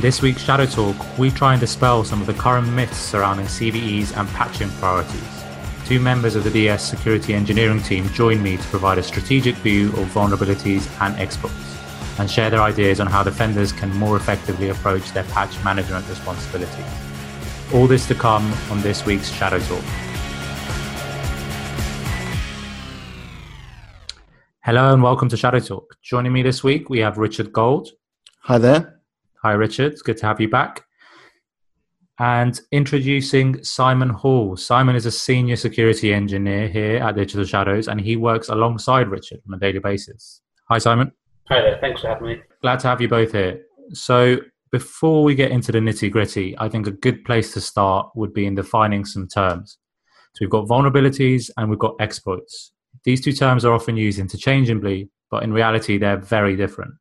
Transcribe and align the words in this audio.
In 0.00 0.02
this 0.02 0.22
week's 0.22 0.42
Shadow 0.42 0.64
Talk, 0.64 0.96
we 1.18 1.30
try 1.30 1.52
and 1.52 1.60
dispel 1.60 2.04
some 2.04 2.22
of 2.22 2.26
the 2.26 2.32
current 2.32 2.66
myths 2.68 2.96
surrounding 2.96 3.44
CVEs 3.44 4.16
and 4.16 4.26
patching 4.30 4.70
priorities. 4.78 5.44
Two 5.84 6.00
members 6.00 6.36
of 6.36 6.42
the 6.42 6.48
DS 6.50 6.88
security 6.88 7.34
engineering 7.34 7.82
team 7.82 8.08
join 8.14 8.42
me 8.42 8.56
to 8.56 8.62
provide 8.68 8.96
a 8.96 9.02
strategic 9.02 9.56
view 9.56 9.88
of 9.88 10.08
vulnerabilities 10.14 10.88
and 11.02 11.14
exploits 11.20 11.76
and 12.18 12.30
share 12.30 12.48
their 12.48 12.62
ideas 12.62 12.98
on 12.98 13.08
how 13.08 13.22
defenders 13.22 13.72
can 13.72 13.94
more 13.96 14.16
effectively 14.16 14.70
approach 14.70 15.12
their 15.12 15.24
patch 15.24 15.62
management 15.64 16.08
responsibilities. 16.08 16.86
All 17.74 17.86
this 17.86 18.08
to 18.08 18.14
come 18.14 18.50
on 18.70 18.80
this 18.80 19.04
week's 19.04 19.30
Shadow 19.30 19.58
Talk. 19.58 19.84
Hello 24.64 24.94
and 24.94 25.02
welcome 25.02 25.28
to 25.28 25.36
Shadow 25.36 25.60
Talk. 25.60 25.94
Joining 26.00 26.32
me 26.32 26.40
this 26.40 26.64
week, 26.64 26.88
we 26.88 27.00
have 27.00 27.18
Richard 27.18 27.52
Gold. 27.52 27.90
Hi 28.44 28.56
there. 28.56 28.99
Hi, 29.42 29.52
Richard. 29.52 29.92
It's 29.92 30.02
good 30.02 30.18
to 30.18 30.26
have 30.26 30.38
you 30.38 30.50
back. 30.50 30.84
And 32.18 32.60
introducing 32.72 33.64
Simon 33.64 34.10
Hall. 34.10 34.54
Simon 34.54 34.94
is 34.94 35.06
a 35.06 35.10
senior 35.10 35.56
security 35.56 36.12
engineer 36.12 36.68
here 36.68 36.98
at 36.98 37.14
Digital 37.14 37.46
Shadows, 37.46 37.88
and 37.88 37.98
he 37.98 38.16
works 38.16 38.50
alongside 38.50 39.08
Richard 39.08 39.40
on 39.48 39.54
a 39.54 39.58
daily 39.58 39.78
basis. 39.78 40.42
Hi, 40.68 40.76
Simon. 40.76 41.10
Hi 41.48 41.62
there. 41.62 41.78
Thanks 41.80 42.02
for 42.02 42.08
having 42.08 42.26
me. 42.26 42.42
Glad 42.60 42.80
to 42.80 42.88
have 42.88 43.00
you 43.00 43.08
both 43.08 43.32
here. 43.32 43.62
So, 43.94 44.36
before 44.70 45.24
we 45.24 45.34
get 45.34 45.52
into 45.52 45.72
the 45.72 45.78
nitty 45.78 46.10
gritty, 46.10 46.54
I 46.58 46.68
think 46.68 46.86
a 46.86 46.92
good 46.92 47.24
place 47.24 47.54
to 47.54 47.62
start 47.62 48.10
would 48.14 48.34
be 48.34 48.44
in 48.44 48.54
defining 48.54 49.06
some 49.06 49.26
terms. 49.26 49.78
So, 50.34 50.40
we've 50.42 50.50
got 50.50 50.68
vulnerabilities 50.68 51.48
and 51.56 51.70
we've 51.70 51.78
got 51.78 51.94
exploits. 51.98 52.72
These 53.04 53.22
two 53.22 53.32
terms 53.32 53.64
are 53.64 53.72
often 53.72 53.96
used 53.96 54.18
interchangeably, 54.18 55.08
but 55.30 55.44
in 55.44 55.54
reality, 55.54 55.96
they're 55.96 56.18
very 56.18 56.56
different. 56.56 56.92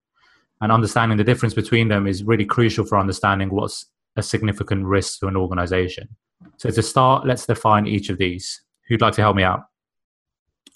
And 0.61 0.71
understanding 0.71 1.17
the 1.17 1.23
difference 1.23 1.53
between 1.53 1.87
them 1.87 2.07
is 2.07 2.23
really 2.23 2.45
crucial 2.45 2.85
for 2.85 2.97
understanding 2.97 3.49
what's 3.49 3.85
a 4.17 4.23
significant 4.23 4.85
risk 4.85 5.19
to 5.19 5.27
an 5.27 5.37
organization. 5.37 6.09
So, 6.57 6.69
to 6.69 6.81
start, 6.81 7.25
let's 7.25 7.45
define 7.45 7.87
each 7.87 8.09
of 8.09 8.17
these. 8.17 8.61
Who'd 8.87 9.01
like 9.01 9.13
to 9.15 9.21
help 9.21 9.35
me 9.35 9.43
out? 9.43 9.61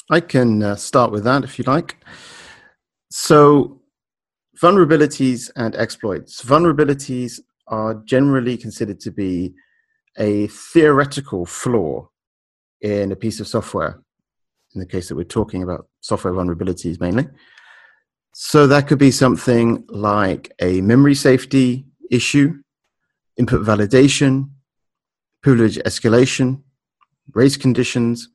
I 0.09 0.19
can 0.19 0.63
uh, 0.63 0.75
start 0.75 1.11
with 1.11 1.23
that 1.25 1.43
if 1.43 1.57
you 1.57 1.65
like. 1.65 1.97
So, 3.09 3.81
vulnerabilities 4.61 5.51
and 5.55 5.75
exploits. 5.75 6.43
Vulnerabilities 6.43 7.39
are 7.67 7.95
generally 8.05 8.57
considered 8.57 8.99
to 9.01 9.11
be 9.11 9.53
a 10.17 10.47
theoretical 10.47 11.45
flaw 11.45 12.07
in 12.81 13.11
a 13.11 13.15
piece 13.15 13.39
of 13.39 13.47
software 13.47 14.03
in 14.73 14.79
the 14.79 14.85
case 14.85 15.07
that 15.07 15.15
we're 15.15 15.23
talking 15.23 15.63
about 15.63 15.87
software 16.01 16.33
vulnerabilities 16.33 16.99
mainly. 16.99 17.27
So 18.33 18.65
that 18.65 18.87
could 18.87 18.97
be 18.97 19.11
something 19.11 19.85
like 19.89 20.51
a 20.59 20.81
memory 20.81 21.13
safety 21.13 21.85
issue, 22.09 22.61
input 23.37 23.61
validation, 23.61 24.49
privilege 25.41 25.77
escalation, 25.77 26.63
race 27.33 27.57
conditions, 27.57 28.29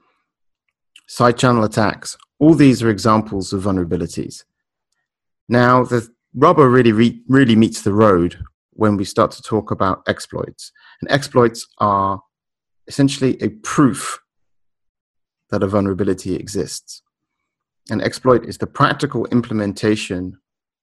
side 1.09 1.37
channel 1.37 1.65
attacks. 1.65 2.17
All 2.39 2.55
these 2.55 2.81
are 2.81 2.91
examples 2.91 3.53
of 3.53 3.65
vulnerabilities. 3.65 4.45
Now, 5.49 5.83
the 5.83 6.09
rubber 6.33 6.69
really, 6.71 6.93
re- 6.93 7.23
really 7.27 7.57
meets 7.57 7.83
the 7.83 7.93
road 7.93 8.39
when 8.71 8.97
we 8.97 9.05
start 9.05 9.33
to 9.33 9.43
talk 9.43 9.73
about 9.73 10.03
exploits. 10.07 10.71
And 11.01 11.11
exploits 11.11 11.67
are 11.79 12.23
essentially 12.87 13.37
a 13.43 13.49
proof 13.49 14.21
that 15.51 15.65
a 15.65 15.67
vulnerability 15.67 16.37
exists. 16.37 17.03
An 17.91 18.01
exploit 18.01 18.45
is 18.45 18.59
the 18.59 18.67
practical 18.67 19.27
implementation 19.27 20.39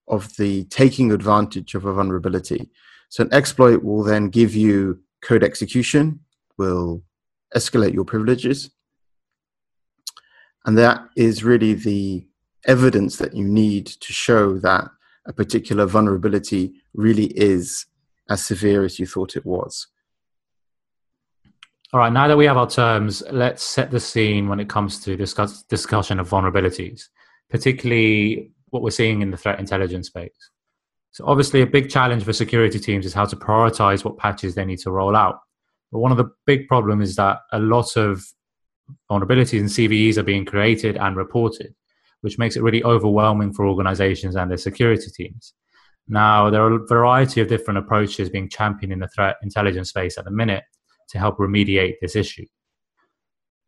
of 0.08 0.36
the 0.36 0.64
taking 0.64 1.12
advantage 1.12 1.74
of 1.74 1.84
a 1.84 1.92
vulnerability. 1.92 2.70
So 3.08 3.22
an 3.24 3.32
exploit 3.32 3.82
will 3.82 4.02
then 4.02 4.28
give 4.28 4.54
you 4.54 5.00
code 5.22 5.44
execution, 5.44 6.20
will 6.58 7.02
escalate 7.54 7.94
your 7.94 8.04
privileges. 8.04 8.70
And 10.64 10.76
that 10.78 11.08
is 11.16 11.44
really 11.44 11.74
the 11.74 12.26
evidence 12.66 13.16
that 13.18 13.34
you 13.34 13.44
need 13.44 13.86
to 13.86 14.12
show 14.12 14.58
that 14.58 14.88
a 15.26 15.32
particular 15.32 15.86
vulnerability 15.86 16.74
really 16.94 17.26
is 17.38 17.86
as 18.28 18.44
severe 18.44 18.84
as 18.84 18.98
you 18.98 19.06
thought 19.06 19.36
it 19.36 19.46
was. 19.46 19.86
All 21.92 22.00
right, 22.00 22.12
now 22.12 22.26
that 22.26 22.36
we 22.36 22.46
have 22.46 22.56
our 22.56 22.68
terms, 22.68 23.22
let's 23.30 23.62
set 23.62 23.92
the 23.92 24.00
scene 24.00 24.48
when 24.48 24.58
it 24.58 24.68
comes 24.68 24.98
to 25.04 25.16
discuss, 25.16 25.62
discussion 25.62 26.18
of 26.18 26.28
vulnerabilities, 26.28 27.02
particularly 27.48 28.50
what 28.70 28.82
we're 28.82 28.90
seeing 28.90 29.22
in 29.22 29.30
the 29.30 29.36
threat 29.36 29.60
intelligence 29.60 30.08
space. 30.08 30.50
So, 31.12 31.24
obviously, 31.26 31.62
a 31.62 31.66
big 31.66 31.88
challenge 31.88 32.24
for 32.24 32.32
security 32.32 32.80
teams 32.80 33.06
is 33.06 33.14
how 33.14 33.24
to 33.24 33.36
prioritize 33.36 34.04
what 34.04 34.18
patches 34.18 34.56
they 34.56 34.64
need 34.64 34.80
to 34.80 34.90
roll 34.90 35.14
out. 35.14 35.38
But 35.92 36.00
one 36.00 36.10
of 36.10 36.18
the 36.18 36.28
big 36.44 36.66
problems 36.66 37.10
is 37.10 37.16
that 37.16 37.38
a 37.52 37.60
lot 37.60 37.96
of 37.96 38.24
vulnerabilities 39.08 39.60
and 39.60 39.68
CVEs 39.68 40.16
are 40.16 40.24
being 40.24 40.44
created 40.44 40.96
and 40.96 41.16
reported, 41.16 41.72
which 42.22 42.36
makes 42.36 42.56
it 42.56 42.62
really 42.62 42.82
overwhelming 42.82 43.52
for 43.52 43.64
organizations 43.64 44.34
and 44.34 44.50
their 44.50 44.58
security 44.58 45.10
teams. 45.16 45.54
Now, 46.08 46.50
there 46.50 46.62
are 46.62 46.74
a 46.74 46.86
variety 46.86 47.40
of 47.40 47.48
different 47.48 47.78
approaches 47.78 48.28
being 48.28 48.48
championed 48.48 48.92
in 48.92 48.98
the 48.98 49.08
threat 49.08 49.36
intelligence 49.42 49.90
space 49.90 50.18
at 50.18 50.24
the 50.24 50.32
minute, 50.32 50.64
to 51.08 51.18
help 51.18 51.38
remediate 51.38 51.94
this 52.00 52.16
issue. 52.16 52.44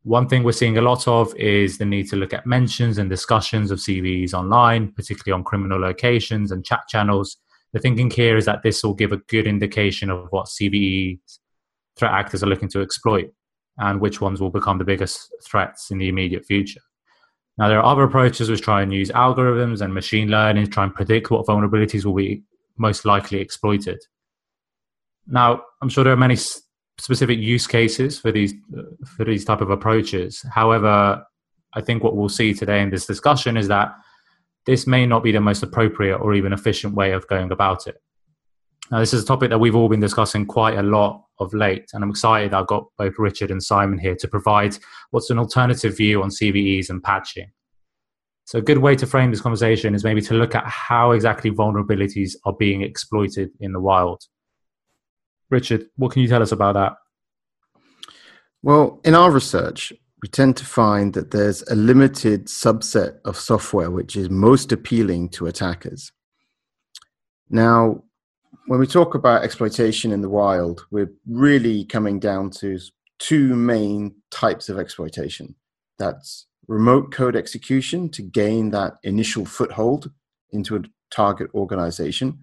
One 0.04 0.28
thing 0.28 0.42
we're 0.42 0.52
seeing 0.52 0.78
a 0.78 0.82
lot 0.82 1.06
of 1.06 1.34
is 1.36 1.78
the 1.78 1.84
need 1.84 2.08
to 2.10 2.16
look 2.16 2.32
at 2.32 2.46
mentions 2.46 2.98
and 2.98 3.10
discussions 3.10 3.70
of 3.70 3.78
CVEs 3.78 4.32
online, 4.32 4.92
particularly 4.92 5.38
on 5.38 5.44
criminal 5.44 5.80
locations 5.80 6.52
and 6.52 6.64
chat 6.64 6.82
channels. 6.88 7.36
The 7.72 7.80
thinking 7.80 8.10
here 8.10 8.36
is 8.36 8.46
that 8.46 8.62
this 8.62 8.82
will 8.82 8.94
give 8.94 9.12
a 9.12 9.18
good 9.28 9.46
indication 9.46 10.10
of 10.10 10.28
what 10.30 10.46
CVE 10.46 11.18
threat 11.96 12.12
actors 12.12 12.42
are 12.42 12.46
looking 12.46 12.68
to 12.70 12.80
exploit 12.80 13.30
and 13.78 14.00
which 14.00 14.20
ones 14.20 14.40
will 14.40 14.50
become 14.50 14.78
the 14.78 14.84
biggest 14.84 15.32
threats 15.44 15.90
in 15.90 15.98
the 15.98 16.08
immediate 16.08 16.44
future. 16.46 16.80
Now, 17.58 17.68
there 17.68 17.80
are 17.80 17.92
other 17.92 18.04
approaches 18.04 18.48
which 18.48 18.62
try 18.62 18.82
and 18.82 18.92
use 18.92 19.10
algorithms 19.10 19.80
and 19.80 19.92
machine 19.92 20.28
learning 20.28 20.66
to 20.66 20.70
try 20.70 20.84
and 20.84 20.94
predict 20.94 21.30
what 21.30 21.46
vulnerabilities 21.46 22.04
will 22.04 22.14
be 22.14 22.42
most 22.76 23.04
likely 23.04 23.40
exploited. 23.40 23.98
Now, 25.26 25.62
I'm 25.82 25.88
sure 25.88 26.04
there 26.04 26.12
are 26.12 26.16
many 26.16 26.36
specific 26.98 27.38
use 27.38 27.66
cases 27.66 28.18
for 28.18 28.32
these 28.32 28.54
for 29.06 29.24
these 29.24 29.44
type 29.44 29.60
of 29.60 29.70
approaches. 29.70 30.44
However, 30.52 31.24
I 31.74 31.80
think 31.80 32.02
what 32.02 32.16
we'll 32.16 32.28
see 32.28 32.54
today 32.54 32.82
in 32.82 32.90
this 32.90 33.06
discussion 33.06 33.56
is 33.56 33.68
that 33.68 33.92
this 34.66 34.86
may 34.86 35.06
not 35.06 35.22
be 35.22 35.32
the 35.32 35.40
most 35.40 35.62
appropriate 35.62 36.18
or 36.18 36.34
even 36.34 36.52
efficient 36.52 36.94
way 36.94 37.12
of 37.12 37.26
going 37.28 37.50
about 37.52 37.86
it. 37.86 37.96
Now, 38.90 39.00
this 39.00 39.12
is 39.12 39.22
a 39.22 39.26
topic 39.26 39.50
that 39.50 39.58
we've 39.58 39.76
all 39.76 39.88
been 39.88 40.00
discussing 40.00 40.46
quite 40.46 40.78
a 40.78 40.82
lot 40.82 41.24
of 41.38 41.52
late, 41.52 41.90
and 41.92 42.02
I'm 42.02 42.10
excited 42.10 42.54
I've 42.54 42.66
got 42.66 42.86
both 42.96 43.14
Richard 43.18 43.50
and 43.50 43.62
Simon 43.62 43.98
here 43.98 44.16
to 44.16 44.28
provide 44.28 44.76
what's 45.10 45.30
an 45.30 45.38
alternative 45.38 45.96
view 45.96 46.22
on 46.22 46.30
CVEs 46.30 46.90
and 46.90 47.02
patching. 47.02 47.50
So, 48.46 48.58
a 48.58 48.62
good 48.62 48.78
way 48.78 48.96
to 48.96 49.06
frame 49.06 49.30
this 49.30 49.42
conversation 49.42 49.94
is 49.94 50.04
maybe 50.04 50.22
to 50.22 50.34
look 50.34 50.54
at 50.54 50.66
how 50.66 51.12
exactly 51.12 51.50
vulnerabilities 51.50 52.32
are 52.46 52.54
being 52.54 52.80
exploited 52.80 53.50
in 53.60 53.72
the 53.72 53.80
wild. 53.80 54.22
Richard, 55.50 55.86
what 55.96 56.12
can 56.12 56.22
you 56.22 56.28
tell 56.28 56.42
us 56.42 56.52
about 56.52 56.74
that? 56.74 56.96
Well, 58.62 59.00
in 59.04 59.14
our 59.14 59.30
research, 59.30 59.92
we 60.20 60.28
tend 60.28 60.56
to 60.56 60.64
find 60.64 61.14
that 61.14 61.30
there's 61.30 61.62
a 61.62 61.76
limited 61.76 62.46
subset 62.46 63.18
of 63.24 63.36
software 63.36 63.90
which 63.90 64.16
is 64.16 64.28
most 64.28 64.72
appealing 64.72 65.28
to 65.30 65.46
attackers. 65.46 66.12
Now, 67.48 68.02
when 68.66 68.80
we 68.80 68.86
talk 68.86 69.14
about 69.14 69.44
exploitation 69.44 70.12
in 70.12 70.20
the 70.20 70.28
wild, 70.28 70.84
we're 70.90 71.12
really 71.26 71.84
coming 71.84 72.18
down 72.18 72.50
to 72.50 72.78
two 73.18 73.54
main 73.54 74.14
types 74.30 74.68
of 74.68 74.78
exploitation. 74.78 75.54
That's 75.98 76.46
remote 76.66 77.12
code 77.12 77.36
execution 77.36 78.10
to 78.10 78.22
gain 78.22 78.70
that 78.70 78.94
initial 79.04 79.44
foothold 79.44 80.10
into 80.50 80.76
a 80.76 80.82
target 81.10 81.48
organization. 81.54 82.38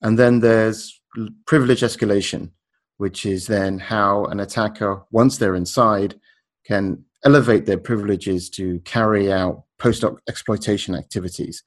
And 0.00 0.18
then 0.18 0.40
there's 0.40 1.01
privilege 1.46 1.80
escalation, 1.80 2.50
which 2.96 3.26
is 3.26 3.46
then 3.46 3.78
how 3.78 4.24
an 4.26 4.40
attacker, 4.40 5.02
once 5.10 5.38
they're 5.38 5.54
inside, 5.54 6.18
can 6.64 7.04
elevate 7.24 7.66
their 7.66 7.78
privileges 7.78 8.50
to 8.50 8.80
carry 8.80 9.32
out 9.32 9.64
post 9.78 10.04
exploitation 10.28 10.94
activities. 10.94 11.62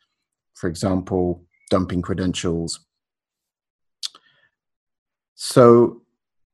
For 0.54 0.68
example, 0.68 1.44
dumping 1.70 2.02
credentials. 2.02 2.80
So, 5.36 6.02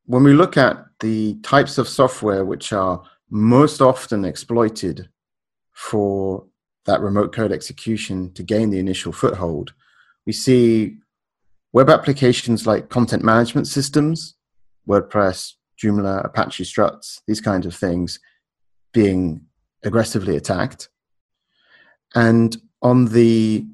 when 0.06 0.24
we 0.24 0.34
look 0.34 0.58
at 0.58 0.84
the 1.00 1.36
types 1.44 1.78
of 1.78 1.88
software 1.88 2.44
which 2.44 2.74
are 2.74 3.04
most 3.30 3.82
often 3.82 4.26
exploited 4.26 5.08
for 5.72 6.46
that 6.86 7.00
remote 7.02 7.34
code 7.34 7.52
execution 7.52 8.34
to 8.34 8.44
gain 8.44 8.72
the 8.72 8.80
initial 8.80 9.12
foothold, 9.12 9.74
we 10.26 10.34
see 10.34 10.98
Web 11.74 11.90
applications 11.90 12.68
like 12.68 12.90
content 12.90 13.24
management 13.24 13.68
systems, 13.68 14.36
WordPress, 14.88 15.54
Joomla, 15.82 16.26
Apache 16.26 16.66
Struts, 16.66 17.22
these 17.28 17.42
kinds 17.42 17.66
of 17.66 17.76
things 17.76 18.20
being 18.94 19.42
aggressively 19.84 20.36
attacked. 20.36 20.90
And 22.14 22.56
on 22.82 23.06
the 23.06 23.66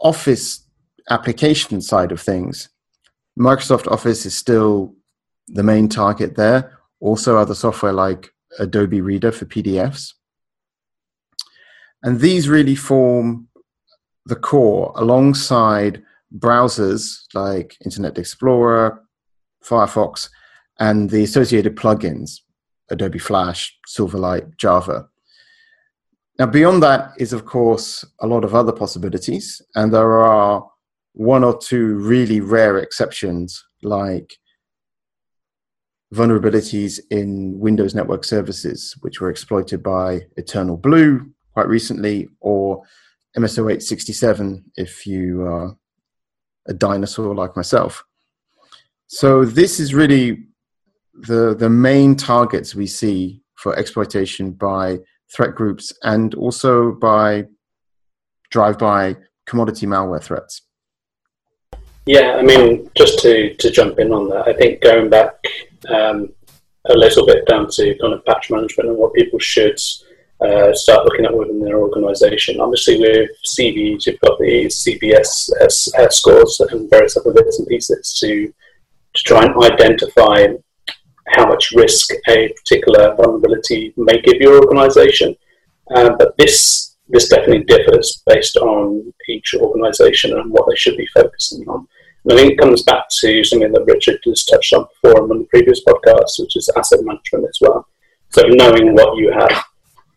Office 0.00 0.66
application 1.10 1.80
side 1.80 2.12
of 2.12 2.20
things, 2.20 2.68
Microsoft 3.38 3.90
Office 3.90 4.26
is 4.26 4.36
still 4.36 4.94
the 5.48 5.62
main 5.62 5.88
target 5.88 6.36
there. 6.36 6.78
Also, 7.00 7.36
other 7.36 7.54
software 7.54 7.92
like 7.92 8.32
Adobe 8.58 9.00
Reader 9.00 9.32
for 9.32 9.44
PDFs. 9.44 10.14
And 12.02 12.20
these 12.20 12.48
really 12.48 12.74
form 12.74 13.48
the 14.26 14.36
core 14.36 14.92
alongside 14.96 16.02
browsers 16.38 17.24
like 17.34 17.76
Internet 17.84 18.18
Explorer, 18.18 19.02
Firefox, 19.64 20.28
and 20.78 21.10
the 21.10 21.22
associated 21.22 21.76
plugins, 21.76 22.40
Adobe 22.90 23.18
Flash, 23.18 23.78
Silverlight, 23.88 24.56
Java. 24.56 25.08
Now, 26.38 26.46
beyond 26.46 26.82
that 26.82 27.12
is, 27.18 27.32
of 27.32 27.44
course, 27.44 28.04
a 28.20 28.26
lot 28.26 28.44
of 28.44 28.54
other 28.54 28.72
possibilities, 28.72 29.62
and 29.76 29.92
there 29.92 30.18
are 30.18 30.66
one 31.12 31.44
or 31.44 31.56
two 31.56 31.94
really 31.98 32.40
rare 32.40 32.78
exceptions, 32.78 33.64
like 33.82 34.36
vulnerabilities 36.12 37.00
in 37.10 37.58
Windows 37.58 37.94
Network 37.94 38.24
Services, 38.24 38.96
which 39.00 39.20
were 39.20 39.30
exploited 39.30 39.82
by 39.82 40.22
Eternal 40.36 40.76
Blue 40.76 41.30
quite 41.52 41.68
recently, 41.68 42.28
or 42.40 42.82
MS08-067 43.38 44.62
if 44.76 45.06
you 45.06 45.42
are 45.42 45.76
a 46.66 46.74
dinosaur 46.74 47.34
like 47.34 47.56
myself. 47.56 48.04
So 49.06 49.44
this 49.44 49.78
is 49.78 49.94
really 49.94 50.44
the 51.14 51.54
the 51.54 51.70
main 51.70 52.16
targets 52.16 52.74
we 52.74 52.86
see 52.86 53.42
for 53.54 53.78
exploitation 53.78 54.52
by 54.52 54.98
threat 55.34 55.54
groups 55.54 55.92
and 56.02 56.34
also 56.34 56.92
by 56.92 57.44
drive-by 58.50 59.16
commodity 59.46 59.86
malware 59.86 60.22
threats. 60.22 60.62
Yeah, 62.06 62.36
I 62.36 62.42
mean, 62.42 62.90
just 62.94 63.18
to, 63.20 63.54
to 63.54 63.70
jump 63.70 63.98
in 63.98 64.12
on 64.12 64.28
that, 64.28 64.46
I 64.46 64.52
think 64.52 64.82
going 64.82 65.08
back 65.08 65.34
um, 65.88 66.32
a 66.84 66.94
little 66.94 67.26
bit 67.26 67.46
down 67.46 67.68
to 67.70 67.96
kind 67.98 68.12
of 68.12 68.24
patch 68.26 68.50
management 68.50 68.90
and 68.90 68.98
what 68.98 69.14
people 69.14 69.38
should 69.38 69.78
uh, 70.40 70.72
start 70.74 71.04
looking 71.04 71.24
at 71.24 71.36
within 71.36 71.60
their 71.60 71.78
organisation. 71.78 72.60
Obviously, 72.60 72.98
with 72.98 73.30
CVEs, 73.58 74.06
you've 74.06 74.20
got 74.20 74.38
the 74.38 74.66
CVSS 74.66 75.94
uh, 75.94 76.10
scores 76.10 76.60
and 76.60 76.90
various 76.90 77.16
other 77.16 77.32
bits 77.32 77.58
and 77.58 77.68
pieces 77.68 78.18
to 78.20 78.52
to 79.14 79.22
try 79.22 79.44
and 79.44 79.54
identify 79.62 80.46
how 81.28 81.46
much 81.46 81.72
risk 81.72 82.10
a 82.28 82.48
particular 82.48 83.14
vulnerability 83.14 83.94
may 83.96 84.20
give 84.20 84.40
your 84.40 84.60
organisation. 84.60 85.34
Uh, 85.94 86.10
but 86.18 86.34
this 86.38 86.96
this 87.08 87.28
definitely 87.28 87.64
differs 87.64 88.22
based 88.26 88.56
on 88.56 89.12
each 89.28 89.54
organisation 89.54 90.36
and 90.36 90.50
what 90.50 90.68
they 90.68 90.76
should 90.76 90.96
be 90.96 91.06
focusing 91.14 91.66
on. 91.68 91.86
And 92.24 92.32
I 92.32 92.36
think 92.36 92.52
it 92.52 92.58
comes 92.58 92.82
back 92.82 93.04
to 93.20 93.44
something 93.44 93.72
that 93.72 93.84
Richard 93.84 94.18
has 94.24 94.44
touched 94.44 94.72
on 94.72 94.86
before 95.02 95.22
in 95.30 95.38
the 95.40 95.46
previous 95.50 95.84
podcasts, 95.84 96.38
which 96.38 96.56
is 96.56 96.70
asset 96.76 97.00
management 97.02 97.44
as 97.46 97.58
well. 97.60 97.86
So 98.30 98.42
knowing 98.48 98.94
what 98.94 99.18
you 99.18 99.30
have 99.32 99.64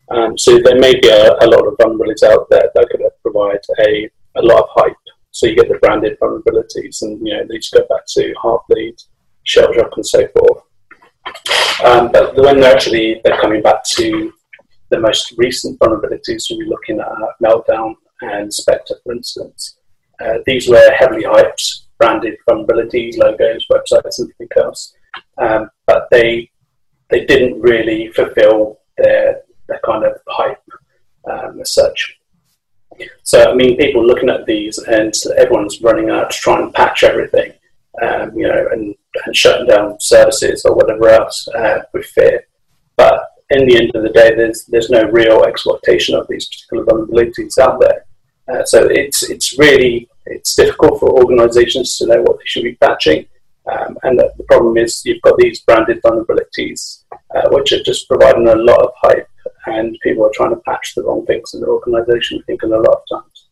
um, 0.09 0.37
so 0.37 0.59
there 0.59 0.79
may 0.79 0.99
be 0.99 1.09
a, 1.09 1.33
a, 1.41 1.47
lot 1.47 1.67
of 1.67 1.77
vulnerabilities 1.77 2.23
out 2.23 2.49
there 2.49 2.69
that 2.73 2.87
could 2.89 3.01
provide 3.21 3.59
a, 3.85 4.09
a 4.37 4.41
lot 4.41 4.63
of 4.63 4.69
hype. 4.71 4.95
So 5.31 5.47
you 5.47 5.55
get 5.55 5.67
the 5.67 5.79
branded 5.79 6.17
vulnerabilities, 6.19 7.01
and 7.01 7.25
you 7.25 7.33
know 7.33 7.45
these 7.49 7.69
go 7.69 7.85
back 7.89 8.05
to 8.07 8.33
Heartbleed, 8.41 9.03
Shellshock, 9.45 9.91
and 9.95 10.05
so 10.05 10.27
forth. 10.29 10.63
Um, 11.83 12.11
but 12.11 12.35
when 12.37 12.59
they're 12.59 12.73
actually 12.73 13.21
they're 13.23 13.39
coming 13.39 13.61
back 13.61 13.83
to 13.95 14.33
the 14.89 14.99
most 14.99 15.33
recent 15.37 15.77
vulnerabilities, 15.79 16.45
we're 16.49 16.67
looking 16.67 16.99
at 16.99 17.07
Meltdown 17.43 17.95
and 18.21 18.53
Spectre, 18.53 18.95
for 19.03 19.13
instance. 19.13 19.77
Uh, 20.19 20.39
these 20.45 20.67
were 20.67 20.91
heavily 20.97 21.23
hyped, 21.23 21.81
branded 21.99 22.35
vulnerabilities, 22.49 23.17
logos, 23.17 23.65
websites, 23.71 24.19
and 24.19 24.31
everything 24.31 24.63
else. 24.63 24.93
Um, 25.37 25.69
but 25.85 26.07
they 26.11 26.49
they 27.09 27.25
didn't 27.25 27.61
really 27.61 28.11
fulfill 28.11 28.79
their 28.97 29.41
their 29.67 29.79
kind 29.85 30.03
of 30.03 30.17
hype 30.27 30.63
um, 31.29 31.59
as 31.61 31.73
such. 31.73 32.17
So 33.23 33.51
I 33.51 33.53
mean, 33.53 33.77
people 33.77 34.05
looking 34.05 34.29
at 34.29 34.45
these 34.45 34.77
and 34.79 35.13
everyone's 35.37 35.81
running 35.81 36.09
out 36.09 36.31
to 36.31 36.37
try 36.37 36.59
and 36.59 36.73
patch 36.73 37.03
everything, 37.03 37.53
um, 38.01 38.35
you 38.35 38.47
know, 38.47 38.67
and, 38.71 38.95
and 39.25 39.35
shutting 39.35 39.67
down 39.67 39.99
services 39.99 40.65
or 40.65 40.75
whatever 40.75 41.09
else 41.09 41.47
uh, 41.49 41.79
with 41.93 42.05
fear. 42.05 42.47
But 42.95 43.29
in 43.49 43.67
the 43.67 43.77
end 43.77 43.91
of 43.95 44.03
the 44.03 44.09
day, 44.09 44.35
there's 44.35 44.65
there's 44.65 44.89
no 44.89 45.03
real 45.03 45.43
exploitation 45.43 46.15
of 46.15 46.27
these 46.27 46.47
particular 46.47 46.85
vulnerabilities 46.85 47.57
out 47.57 47.79
there. 47.79 48.05
Uh, 48.51 48.63
so 48.63 48.87
it's 48.89 49.29
it's 49.29 49.57
really 49.59 50.09
it's 50.25 50.55
difficult 50.55 50.99
for 50.99 51.09
organisations 51.09 51.97
to 51.97 52.07
know 52.07 52.21
what 52.21 52.37
they 52.37 52.45
should 52.45 52.63
be 52.63 52.75
patching. 52.75 53.25
Um, 53.71 53.97
and 54.03 54.17
the, 54.17 54.31
the, 54.37 54.45
problem 54.45 54.77
is 54.77 55.01
you've 55.03 55.21
got 55.21 55.37
these 55.37 55.59
branded 55.59 56.01
vulnerabilities, 56.01 57.03
uh, 57.35 57.49
which 57.49 57.73
are 57.73 57.83
just 57.83 58.07
providing 58.07 58.47
a 58.47 58.55
lot 58.55 58.79
of 58.79 58.91
hype 59.01 59.27
and 59.67 59.97
people 60.01 60.25
are 60.25 60.31
trying 60.33 60.51
to 60.51 60.61
patch 60.61 60.93
the 60.95 61.03
wrong 61.03 61.25
things 61.25 61.53
in 61.53 61.61
their 61.61 61.69
organization, 61.69 62.39
I 62.39 62.43
think, 62.45 62.63
in 62.63 62.71
a 62.71 62.77
lot 62.77 62.97
of 62.97 63.21
times. 63.21 63.47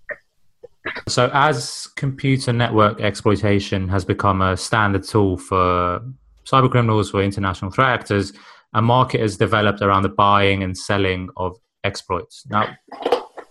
So, 1.07 1.29
as 1.33 1.88
computer 1.95 2.53
network 2.53 3.01
exploitation 3.01 3.89
has 3.89 4.06
become 4.06 4.41
a 4.41 4.56
standard 4.56 5.03
tool 5.03 5.38
for 5.38 6.01
cyber 6.45 6.69
criminals, 6.69 7.12
for 7.12 7.21
international 7.21 7.71
threat 7.71 7.89
actors, 7.89 8.33
a 8.73 8.81
market 8.81 9.21
has 9.21 9.38
developed 9.38 9.81
around 9.81 10.03
the 10.03 10.09
buying 10.09 10.63
and 10.63 10.77
selling 10.77 11.29
of 11.38 11.57
exploits. 11.83 12.45
Now, 12.50 12.75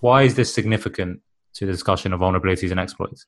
why 0.01 0.23
is 0.23 0.35
this 0.35 0.53
significant 0.53 1.21
to 1.55 1.67
the 1.67 1.73
discussion 1.73 2.13
of 2.13 2.21
vulnerabilities 2.21 2.71
and 2.71 2.81
exploits? 2.81 3.27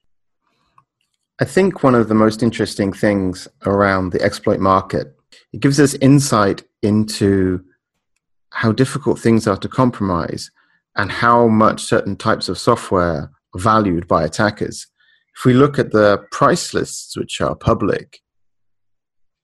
I 1.41 1.45
think 1.45 1.83
one 1.83 1.95
of 1.95 2.09
the 2.09 2.15
most 2.15 2.43
interesting 2.43 2.93
things 2.93 3.47
around 3.67 4.13
the 4.13 4.23
exploit 4.23 4.61
market, 4.61 5.15
it 5.53 5.61
gives 5.61 5.79
us 5.79 5.95
insight 5.95 6.63
into 6.83 7.63
how 8.57 8.73
difficult 8.73 9.19
things 9.19 9.47
are 9.47 9.59
to 9.59 9.69
compromise 9.69 10.51
and 10.97 11.13
how 11.13 11.47
much 11.47 11.83
certain 11.83 12.17
types 12.17 12.49
of 12.49 12.57
software 12.57 13.31
are 13.55 13.61
valued 13.61 14.09
by 14.09 14.25
attackers. 14.25 14.87
If 15.37 15.45
we 15.45 15.53
look 15.53 15.79
at 15.79 15.93
the 15.93 16.25
price 16.31 16.73
lists, 16.73 17.19
which 17.19 17.43
are 17.43 17.55
public, 17.55 18.21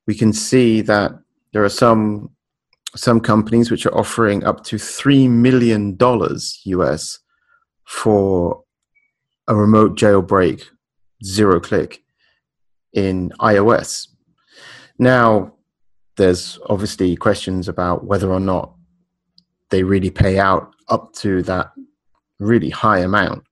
we 0.06 0.14
can 0.14 0.32
see 0.32 0.80
that 0.82 1.12
there 1.52 1.62
are 1.62 1.68
some 1.84 2.30
some 2.96 3.20
companies 3.20 3.70
which 3.70 3.84
are 3.84 3.94
offering 3.94 4.44
up 4.44 4.64
to 4.64 4.78
three 4.78 5.28
million 5.28 5.94
dollars 5.96 6.60
US 6.64 7.18
for 7.86 8.64
a 9.46 9.54
remote 9.54 9.94
jailbreak, 9.94 10.64
zero 11.22 11.60
click 11.60 12.02
in 12.94 13.30
iOS. 13.40 14.08
Now, 14.98 15.54
there's 16.16 16.58
obviously 16.70 17.14
questions 17.16 17.68
about 17.68 18.04
whether 18.04 18.32
or 18.32 18.40
not 18.40 18.74
they 19.72 19.82
really 19.82 20.10
pay 20.10 20.38
out 20.38 20.72
up 20.88 21.12
to 21.14 21.42
that 21.42 21.72
really 22.38 22.70
high 22.70 22.98
amount. 22.98 23.42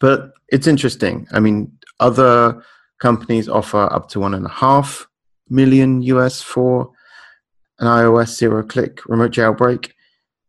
But 0.00 0.32
it's 0.48 0.66
interesting. 0.66 1.26
I 1.32 1.40
mean, 1.40 1.72
other 2.00 2.62
companies 3.00 3.48
offer 3.48 3.90
up 3.92 4.08
to 4.10 4.20
one 4.20 4.34
and 4.34 4.44
a 4.44 4.50
half 4.50 5.08
million 5.48 6.02
US 6.02 6.42
for 6.42 6.90
an 7.78 7.86
iOS 7.86 8.36
zero 8.36 8.62
click 8.62 9.00
remote 9.06 9.30
jailbreak. 9.30 9.92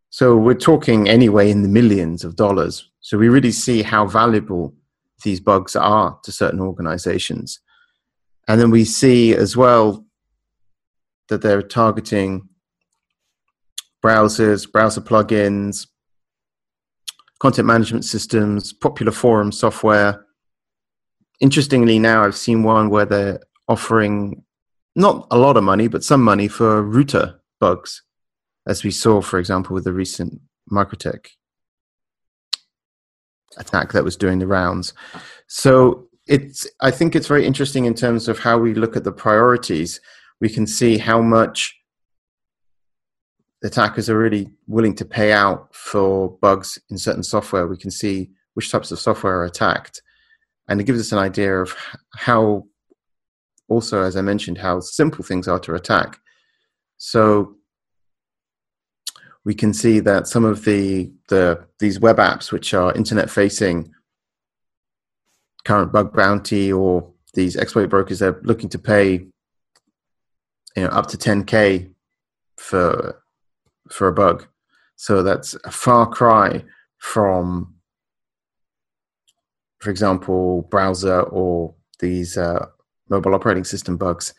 So 0.10 0.36
we're 0.36 0.56
talking 0.56 1.08
anyway 1.08 1.52
in 1.52 1.62
the 1.62 1.70
millions 1.70 2.24
of 2.24 2.36
dollars. 2.36 2.90
So 3.02 3.18
we 3.18 3.30
really 3.30 3.52
see 3.52 3.84
how 3.84 4.08
valuable 4.08 4.74
these 5.24 5.40
bugs 5.40 5.76
are 5.76 6.20
to 6.24 6.32
certain 6.32 6.60
organizations. 6.60 7.60
And 8.48 8.60
then 8.60 8.72
we 8.72 8.86
see 8.86 9.36
as 9.36 9.56
well 9.56 10.06
that 11.30 11.42
they're 11.42 11.62
targeting 11.62 12.50
browsers, 14.06 14.72
browser 14.72 15.02
plugins, 15.02 15.88
content 17.40 17.66
management 17.66 18.06
systems, 18.06 18.72
popular 18.72 19.12
forum 19.12 19.52
software. 19.52 20.26
Interestingly, 21.40 21.98
now 21.98 22.24
I've 22.24 22.38
seen 22.38 22.62
one 22.62 22.90
where 22.92 23.06
they're 23.06 23.40
offering 23.68 24.44
not 24.96 25.28
a 25.32 25.38
lot 25.38 25.58
of 25.58 25.64
money, 25.64 25.88
but 25.88 26.04
some 26.04 26.22
money 26.22 26.48
for 26.48 26.84
router 26.84 27.42
bugs, 27.60 28.04
as 28.68 28.84
we 28.84 28.92
saw, 28.92 29.22
for 29.22 29.40
example, 29.40 29.74
with 29.74 29.86
the 29.86 29.92
recent 29.92 30.40
MikroTik 30.72 31.26
attack 33.58 33.92
that 33.92 34.04
was 34.04 34.16
doing 34.16 34.38
the 34.38 34.48
rounds. 34.48 34.94
So 35.48 36.08
it's 36.28 36.68
I 36.80 36.92
think 36.92 37.16
it's 37.16 37.28
very 37.28 37.46
interesting 37.46 37.86
in 37.86 37.96
terms 37.96 38.28
of 38.28 38.40
how 38.40 38.58
we 38.58 38.74
look 38.74 38.96
at 38.96 39.04
the 39.04 39.12
priorities. 39.12 40.00
We 40.42 40.50
can 40.50 40.68
see 40.68 40.98
how 40.98 41.22
much 41.22 41.76
attackers 43.64 44.10
are 44.10 44.18
really 44.18 44.50
willing 44.68 44.96
to 44.96 45.06
pay 45.06 45.32
out 45.32 45.74
for 45.74 46.38
bugs 46.42 46.78
in 46.90 46.98
certain 46.98 47.24
software. 47.24 47.68
We 47.68 47.78
can 47.78 47.92
see 47.92 48.32
which 48.54 48.72
types 48.72 48.92
of 48.92 49.00
software 49.00 49.40
are 49.40 49.46
attacked, 49.46 50.02
and 50.68 50.80
it 50.80 50.86
gives 50.86 51.00
us 51.00 51.12
an 51.12 51.20
idea 51.20 51.62
of 51.62 51.76
how, 52.16 52.68
also 53.68 54.02
as 54.02 54.16
I 54.16 54.22
mentioned, 54.22 54.58
how 54.58 54.80
simple 54.80 55.24
things 55.24 55.48
are 55.48 55.60
to 55.60 55.76
attack. 55.76 56.20
So 56.98 57.56
we 59.44 59.54
can 59.54 59.74
see 59.74 60.00
that 60.02 60.28
some 60.28 60.46
of 60.46 60.66
the 60.66 61.12
the 61.30 61.66
these 61.80 62.00
web 62.00 62.18
apps 62.18 62.52
which 62.52 62.74
are 62.74 62.94
internet 62.94 63.30
facing, 63.30 63.94
current 65.66 65.92
bug 65.92 66.16
bounty 66.16 66.72
or 66.72 67.12
these 67.34 67.58
exploit 67.58 67.90
brokers 67.90 68.20
they're 68.20 68.40
looking 68.44 68.70
to 68.70 68.80
pay 68.80 69.28
you 70.76 70.84
know 70.84 70.88
up 70.88 71.08
to 71.08 71.18
10k 71.18 71.92
for 72.58 73.22
for 73.90 74.08
a 74.08 74.14
bug. 74.14 74.48
So 74.96 75.24
that's 75.24 75.56
a 75.66 75.72
far 75.72 76.08
cry 76.08 76.64
from 76.98 77.76
for 79.80 79.90
example 79.90 80.64
browser 80.72 81.22
or 81.22 81.76
these 82.00 82.38
uh, 82.38 82.66
mobile 83.10 83.36
operating 83.36 83.64
system 83.64 83.98
bugs. 83.98 84.34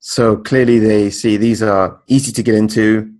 So 0.00 0.36
clearly 0.36 0.78
they 0.78 1.10
see 1.10 1.36
these 1.36 1.62
are 1.62 2.00
easy 2.06 2.32
to 2.32 2.42
get 2.42 2.54
into 2.54 3.12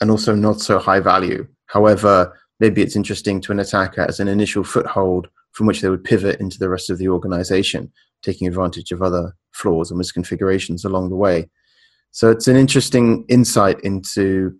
and 0.00 0.10
also 0.10 0.34
not 0.34 0.60
so 0.60 0.78
high 0.78 1.00
value. 1.00 1.46
However 1.66 2.36
maybe 2.60 2.82
it's 2.82 2.96
interesting 2.96 3.40
to 3.42 3.52
an 3.52 3.60
attacker 3.60 4.02
as 4.02 4.20
an 4.20 4.28
initial 4.28 4.64
foothold 4.64 5.28
from 5.52 5.66
which 5.66 5.80
they 5.80 5.88
would 5.88 6.04
pivot 6.04 6.40
into 6.40 6.58
the 6.58 6.68
rest 6.68 6.90
of 6.90 6.98
the 6.98 7.08
organization, 7.08 7.92
taking 8.22 8.48
advantage 8.48 8.92
of 8.92 9.02
other 9.02 9.34
flaws 9.52 9.90
and 9.90 10.00
misconfigurations 10.00 10.84
along 10.84 11.08
the 11.08 11.16
way. 11.16 11.48
So 12.10 12.30
it's 12.30 12.48
an 12.48 12.56
interesting 12.56 13.24
insight 13.28 13.80
into 13.80 14.56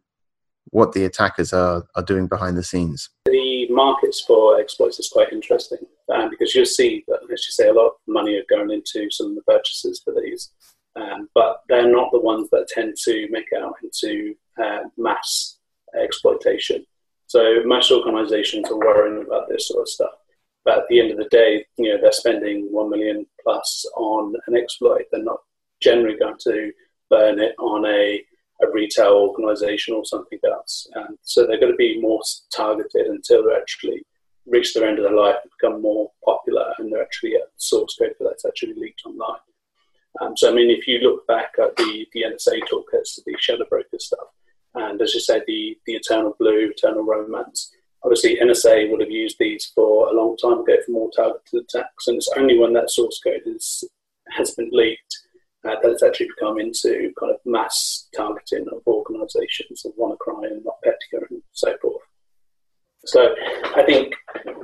what 0.70 0.92
the 0.92 1.04
attackers 1.04 1.52
are, 1.52 1.84
are 1.94 2.02
doing 2.02 2.26
behind 2.26 2.56
the 2.56 2.62
scenes. 2.62 3.10
The 3.26 3.66
markets 3.70 4.20
for 4.26 4.60
exploits 4.60 4.98
is 4.98 5.08
quite 5.08 5.32
interesting 5.32 5.78
um, 6.12 6.30
because 6.30 6.54
you'll 6.54 6.66
see 6.66 7.04
that, 7.08 7.20
as 7.32 7.46
you 7.46 7.52
say, 7.52 7.68
a 7.68 7.72
lot 7.72 7.86
of 7.86 7.92
money 8.06 8.36
are 8.36 8.56
going 8.56 8.70
into 8.70 9.10
some 9.10 9.28
of 9.30 9.34
the 9.34 9.42
purchases 9.42 10.00
for 10.04 10.14
these, 10.20 10.50
um, 10.96 11.28
but 11.34 11.62
they're 11.68 11.90
not 11.90 12.10
the 12.12 12.20
ones 12.20 12.48
that 12.50 12.68
tend 12.68 12.96
to 13.04 13.28
make 13.30 13.48
out 13.58 13.74
into 13.82 14.34
uh, 14.62 14.84
mass 14.96 15.58
exploitation. 16.00 16.84
So 17.26 17.62
most 17.64 17.90
organisations 17.92 18.70
are 18.70 18.78
worrying 18.78 19.24
about 19.24 19.48
this 19.48 19.68
sort 19.68 19.82
of 19.82 19.88
stuff. 19.88 20.12
But 20.64 20.78
at 20.78 20.84
the 20.88 21.00
end 21.00 21.10
of 21.10 21.18
the 21.18 21.28
day, 21.30 21.64
you 21.76 21.90
know, 21.90 22.00
they're 22.00 22.12
spending 22.12 22.68
one 22.70 22.90
million 22.90 23.26
plus 23.42 23.86
on 23.96 24.34
an 24.46 24.56
exploit. 24.56 25.04
They're 25.10 25.22
not 25.22 25.40
generally 25.80 26.18
going 26.18 26.36
to 26.40 26.72
burn 27.10 27.38
it 27.38 27.54
on 27.58 27.86
a, 27.86 28.22
a 28.62 28.70
retail 28.70 29.12
organisation 29.12 29.94
or 29.94 30.04
something 30.04 30.38
else. 30.50 30.88
And 30.94 31.16
so 31.22 31.46
they're 31.46 31.60
going 31.60 31.72
to 31.72 31.76
be 31.76 32.00
more 32.00 32.20
targeted 32.54 33.06
until 33.06 33.44
they 33.44 33.54
actually 33.54 34.02
reach 34.46 34.74
their 34.74 34.88
end 34.88 34.98
of 34.98 35.04
their 35.04 35.14
life 35.14 35.36
and 35.42 35.52
become 35.60 35.82
more 35.82 36.10
popular 36.24 36.72
and 36.78 36.92
they're 36.92 37.02
actually 37.02 37.34
a 37.34 37.40
source 37.56 37.96
code 37.98 38.14
for 38.16 38.24
that's 38.24 38.46
actually 38.46 38.74
leaked 38.74 39.02
online. 39.06 39.38
Um, 40.20 40.36
so, 40.36 40.50
I 40.50 40.54
mean, 40.54 40.70
if 40.70 40.88
you 40.88 40.98
look 40.98 41.26
back 41.26 41.52
at 41.62 41.76
the, 41.76 42.06
the 42.12 42.22
NSA 42.22 42.60
toolkits, 42.62 43.20
the 43.24 43.36
shadow 43.38 43.66
broker 43.68 43.98
stuff, 43.98 44.28
and 44.74 45.00
as 45.00 45.14
you 45.14 45.20
said, 45.20 45.42
the, 45.46 45.76
the 45.86 45.94
Eternal 45.94 46.34
Blue, 46.38 46.70
Eternal 46.70 47.04
Romance, 47.04 47.70
obviously 48.04 48.36
NSA 48.36 48.90
would 48.90 49.00
have 49.00 49.10
used 49.10 49.36
these 49.38 49.66
for 49.74 50.08
a 50.08 50.12
long 50.12 50.36
time 50.36 50.60
ago 50.60 50.76
for 50.84 50.92
more 50.92 51.10
targeted 51.14 51.62
attacks, 51.62 52.06
and 52.06 52.16
it's 52.16 52.30
only 52.36 52.58
when 52.58 52.72
that 52.72 52.90
source 52.90 53.20
code 53.22 53.42
is, 53.46 53.84
has 54.30 54.52
been 54.52 54.70
leaked 54.72 55.18
uh, 55.68 55.76
that 55.82 55.90
it's 55.90 56.02
actually 56.02 56.28
become 56.28 56.58
into 56.58 57.12
kind 57.18 57.32
of 57.32 57.40
mass 57.44 58.08
targeting 58.16 58.66
of 58.72 58.80
organisations 58.86 59.84
of 59.84 59.92
WannaCry 59.96 60.46
and 60.46 60.64
NotPetya 60.64 61.30
and 61.30 61.42
so 61.52 61.76
forth. 61.82 62.02
So 63.04 63.34
I 63.76 63.82
think 63.84 64.14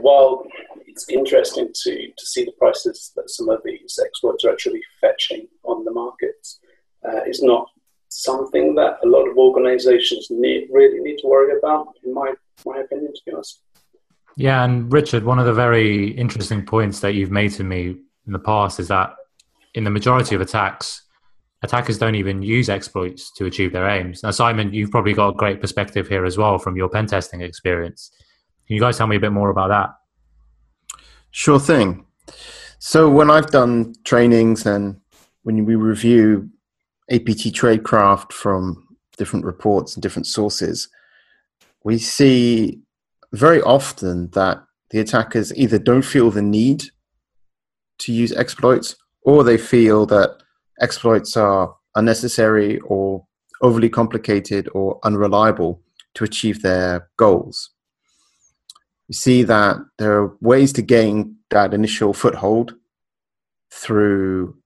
while 0.01 0.47
it's 0.87 1.09
interesting 1.09 1.69
to, 1.83 1.95
to 1.95 2.27
see 2.27 2.45
the 2.45 2.53
prices 2.53 3.13
that 3.17 3.31
some 3.31 3.49
of 3.49 3.61
these 3.65 3.99
exploits 4.05 4.45
are 4.45 4.53
actually 4.53 4.83
fetching 5.01 5.47
on 5.65 5.85
the 5.85 5.93
markets, 5.93 6.61
uh, 7.07 7.21
it's 7.27 7.43
not 7.43 7.69
something 8.09 8.75
that 8.77 8.99
a 9.05 9.09
lot 9.09 9.29
of 9.29 9.37
organisations 9.37 10.29
need 10.31 10.69
really 10.73 11.01
need 11.01 11.19
to 11.19 11.27
worry 11.27 11.57
about, 11.59 11.89
in 12.05 12.15
my 12.15 12.33
my 12.65 12.79
opinion, 12.79 13.13
to 13.13 13.21
be 13.27 13.33
honest. 13.33 13.61
Yeah, 14.37 14.65
and 14.65 14.93
Richard, 14.93 15.25
one 15.25 15.39
of 15.39 15.47
the 15.47 15.53
very 15.53 16.11
interesting 16.13 16.65
points 16.65 17.01
that 17.01 17.15
you've 17.15 17.31
made 17.31 17.53
to 17.53 17.65
me 17.65 17.97
in 18.27 18.33
the 18.33 18.39
past 18.39 18.81
is 18.81 18.89
that 18.89 19.15
in 19.75 19.85
the 19.85 19.91
majority 19.91 20.35
of 20.35 20.41
attacks, 20.41 21.03
attackers 21.63 21.99
don't 21.99 22.15
even 22.15 22.43
use 22.43 22.69
exploits 22.69 23.33
to 23.33 23.47
achieve 23.47 23.73
their 23.73 23.89
aims. 23.89 24.23
Now, 24.23 24.31
Simon, 24.31 24.73
you've 24.73 24.91
probably 24.91 25.15
got 25.15 25.31
a 25.31 25.35
great 25.35 25.61
perspective 25.61 26.09
here 26.09 26.25
as 26.25 26.39
well 26.39 26.59
from 26.59 26.77
your 26.77 26.89
pen 26.89 27.07
testing 27.07 27.41
experience. 27.41 28.11
Can 28.67 28.77
you 28.77 28.81
guys 28.81 28.97
tell 28.97 29.07
me 29.07 29.17
a 29.17 29.21
bit 29.21 29.33
more 29.33 29.51
about 29.51 29.69
that? 29.69 29.91
Sure 31.31 31.59
thing. 31.59 32.07
So, 32.79 33.09
when 33.11 33.31
I've 33.31 33.51
done 33.51 33.95
trainings 34.05 34.67
and 34.67 35.01
when 35.43 35.65
we 35.65 35.75
review 35.75 36.51
APT 37.11 37.53
tradecraft 37.53 38.33
from 38.33 38.87
different 39.17 39.45
reports 39.45 39.95
and 39.95 40.03
different 40.03 40.27
sources, 40.27 40.89
we 41.83 41.99
see 41.99 42.81
very 43.33 43.61
often 43.63 44.31
that 44.31 44.63
the 44.91 45.01
attackers 45.01 45.55
either 45.57 45.79
don't 45.79 46.03
feel 46.03 46.31
the 46.31 46.43
need 46.43 46.85
to 47.99 48.13
use 48.13 48.33
exploits 48.33 48.97
or 49.25 49.43
they 49.43 49.59
feel 49.59 50.07
that 50.07 50.37
exploits 50.81 51.37
are 51.37 51.75
unnecessary 51.95 52.79
or 52.81 53.27
overly 53.63 53.89
complicated 53.89 54.69
or 54.75 54.99
unreliable 55.05 55.81
to 56.15 56.25
achieve 56.25 56.63
their 56.63 57.09
goals. 57.17 57.71
We 59.09 59.15
see 59.15 59.43
that 59.45 59.77
there 59.99 60.21
are 60.21 60.37
ways 60.41 60.73
to 60.75 60.83
gain 60.83 61.37
that 61.51 61.75
initial 61.75 62.13
foothold 62.13 62.75
through 63.71 64.57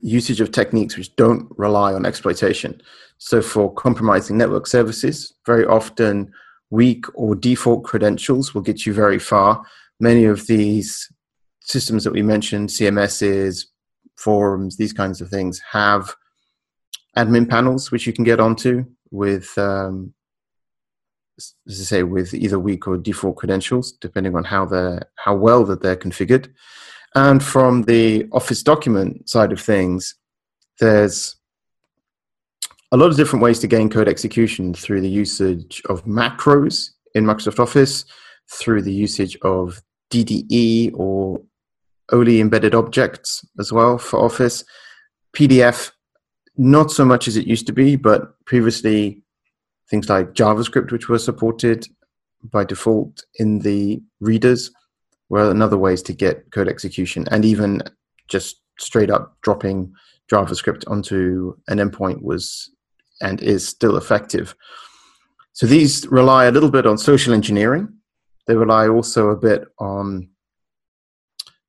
usage 0.00 0.40
of 0.40 0.52
techniques 0.52 0.96
which 0.96 1.14
don't 1.16 1.48
rely 1.56 1.92
on 1.92 2.06
exploitation. 2.06 2.80
So, 3.18 3.42
for 3.42 3.72
compromising 3.74 4.38
network 4.38 4.66
services, 4.66 5.34
very 5.44 5.66
often 5.66 6.32
weak 6.70 7.04
or 7.14 7.34
default 7.34 7.84
credentials 7.84 8.54
will 8.54 8.62
get 8.62 8.86
you 8.86 8.92
very 8.92 9.18
far. 9.18 9.64
Many 10.00 10.24
of 10.24 10.46
these 10.46 11.10
systems 11.68 12.04
that 12.04 12.12
we 12.12 12.22
mentioned, 12.22 12.70
CMSs, 12.70 13.66
forums, 14.16 14.76
these 14.76 14.92
kinds 14.92 15.20
of 15.20 15.28
things, 15.28 15.60
have 15.70 16.14
admin 17.16 17.48
panels 17.48 17.90
which 17.90 18.06
you 18.06 18.12
can 18.12 18.24
get 18.24 18.40
onto 18.40 18.84
with, 19.10 19.56
um, 19.58 20.14
as 21.38 21.80
I 21.80 21.84
say, 21.84 22.02
with 22.02 22.34
either 22.34 22.58
weak 22.58 22.88
or 22.88 22.96
default 22.96 23.36
credentials, 23.36 23.92
depending 23.92 24.34
on 24.34 24.44
how 24.44 24.64
they 24.64 24.98
how 25.16 25.36
well 25.36 25.64
that 25.64 25.82
they're 25.82 25.96
configured. 25.96 26.48
And 27.14 27.42
from 27.42 27.82
the 27.82 28.28
Office 28.32 28.62
document 28.62 29.28
side 29.28 29.52
of 29.52 29.60
things, 29.60 30.14
there's 30.80 31.36
a 32.92 32.96
lot 32.96 33.10
of 33.10 33.16
different 33.16 33.42
ways 33.42 33.58
to 33.60 33.66
gain 33.66 33.90
code 33.90 34.08
execution 34.08 34.74
through 34.74 35.00
the 35.00 35.08
usage 35.08 35.82
of 35.88 36.04
macros 36.04 36.90
in 37.14 37.24
Microsoft 37.24 37.58
Office, 37.58 38.04
through 38.50 38.82
the 38.82 38.92
usage 38.92 39.36
of 39.42 39.82
DDE 40.10 40.92
or 40.94 41.40
OLE 42.12 42.28
embedded 42.28 42.74
objects 42.74 43.44
as 43.58 43.72
well 43.72 43.98
for 43.98 44.20
Office. 44.20 44.64
PDF, 45.34 45.92
not 46.56 46.90
so 46.90 47.04
much 47.04 47.28
as 47.28 47.36
it 47.36 47.46
used 47.46 47.66
to 47.66 47.72
be, 47.72 47.96
but 47.96 48.34
previously 48.44 49.22
things 49.90 50.08
like 50.08 50.32
JavaScript, 50.34 50.90
which 50.90 51.08
were 51.08 51.18
supported 51.18 51.86
by 52.52 52.64
default 52.64 53.24
in 53.36 53.60
the 53.60 54.00
readers, 54.20 54.70
were 55.28 55.50
another 55.50 55.76
ways 55.76 56.02
to 56.02 56.12
get 56.12 56.50
code 56.52 56.68
execution, 56.68 57.26
and 57.30 57.44
even 57.44 57.82
just 58.28 58.62
straight 58.78 59.10
up 59.10 59.36
dropping 59.42 59.92
JavaScript 60.30 60.88
onto 60.88 61.56
an 61.68 61.78
endpoint 61.78 62.22
was 62.22 62.70
and 63.20 63.42
is 63.42 63.66
still 63.66 63.96
effective. 63.96 64.54
So 65.52 65.66
these 65.66 66.06
rely 66.06 66.44
a 66.44 66.52
little 66.52 66.70
bit 66.70 66.86
on 66.86 66.98
social 66.98 67.34
engineering. 67.34 67.92
They 68.46 68.54
rely 68.54 68.88
also 68.88 69.30
a 69.30 69.36
bit 69.36 69.64
on 69.78 70.28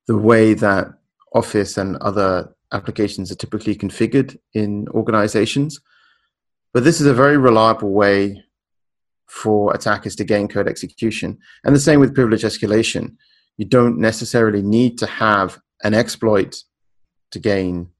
the 0.06 0.16
way 0.16 0.54
that 0.54 0.88
Office 1.34 1.78
and 1.78 1.96
other 1.98 2.54
applications 2.72 3.30
are 3.30 3.36
typically 3.36 3.76
configured 3.76 4.36
in 4.54 4.88
organizations. 4.88 5.80
But 6.72 6.84
this 6.84 7.00
is 7.00 7.06
a 7.06 7.14
very 7.14 7.36
reliable 7.36 7.90
way 7.90 8.44
for 9.26 9.72
attackers 9.72 10.16
to 10.16 10.24
gain 10.24 10.48
code 10.48 10.68
execution. 10.68 11.38
And 11.64 11.74
the 11.74 11.80
same 11.80 12.00
with 12.00 12.14
privilege 12.14 12.42
escalation 12.42 13.16
you 13.60 13.66
don't 13.66 13.98
necessarily 13.98 14.62
need 14.62 14.96
to 14.96 15.06
have 15.06 15.60
an 15.82 15.92
exploit 15.92 16.62
to 17.30 17.38
gain 17.38 17.90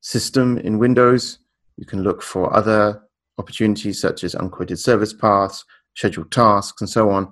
system 0.00 0.56
in 0.56 0.78
Windows. 0.78 1.38
You 1.76 1.84
can 1.84 2.02
look 2.02 2.22
for 2.22 2.50
other 2.56 3.02
opportunities 3.36 4.00
such 4.00 4.24
as 4.24 4.34
unquoted 4.34 4.78
service 4.78 5.12
paths, 5.12 5.66
scheduled 5.94 6.32
tasks, 6.32 6.80
and 6.80 6.88
so 6.88 7.10
on. 7.10 7.30